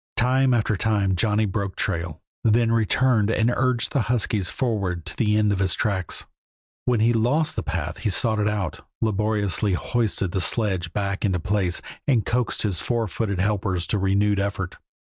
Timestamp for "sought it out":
8.09-8.79